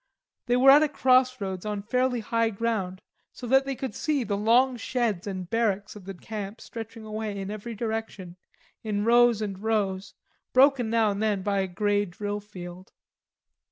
[0.47, 3.03] They were at a cross roads on fairly high ground
[3.33, 7.37] so that they could see the long sheds and barracks of the camp stretching away
[7.37, 8.35] in every direction,
[8.83, 10.15] in rows and rows,
[10.53, 12.91] broken now and then by a grey drill field.